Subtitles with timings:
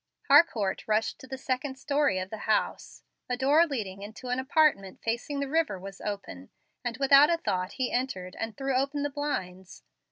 [0.29, 3.03] Harcourt rushed to the second story of the house.
[3.29, 6.49] A door leading into an apartment facing the river was open,
[6.83, 9.83] and without a thought he entered and threw open the blinds.